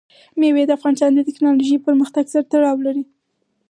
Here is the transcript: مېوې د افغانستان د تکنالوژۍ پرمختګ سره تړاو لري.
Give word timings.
مېوې 0.39 0.63
د 0.67 0.71
افغانستان 0.77 1.11
د 1.13 1.19
تکنالوژۍ 1.27 1.77
پرمختګ 1.87 2.25
سره 2.33 2.47
تړاو 2.51 2.77
لري. 2.85 3.03